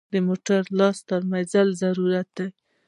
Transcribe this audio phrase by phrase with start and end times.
[0.13, 1.51] د موټر لاس ترمز
[1.81, 2.47] ضروري دی.